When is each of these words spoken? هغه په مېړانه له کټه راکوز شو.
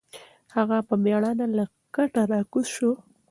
هغه 0.55 0.77
په 0.87 0.95
مېړانه 1.03 1.45
له 1.57 1.65
کټه 1.95 2.21
راکوز 2.31 2.67
شو. 2.75 2.91